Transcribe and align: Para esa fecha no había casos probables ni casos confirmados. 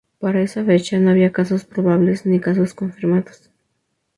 Para 0.17 0.41
esa 0.41 0.65
fecha 0.65 0.97
no 0.97 1.11
había 1.11 1.31
casos 1.31 1.63
probables 1.63 2.25
ni 2.25 2.39
casos 2.39 2.73
confirmados. 2.73 3.51